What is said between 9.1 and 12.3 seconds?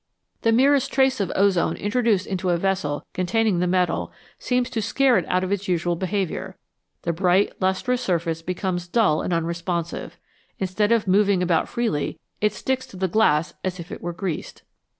and unresponsive; instead of moving about freely,